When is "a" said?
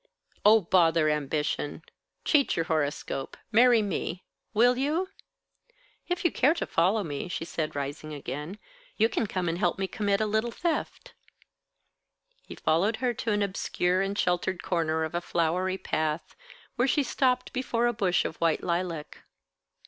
10.19-10.25, 15.13-15.21, 17.85-17.93